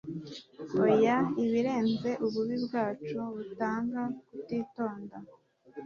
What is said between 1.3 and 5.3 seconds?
ibirenze ububi bwacu butanga kutitonda